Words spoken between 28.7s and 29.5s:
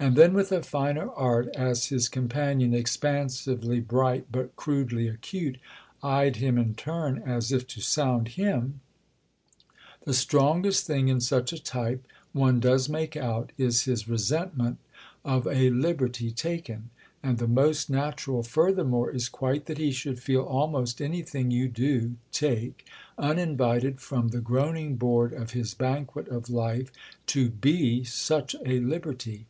liberty."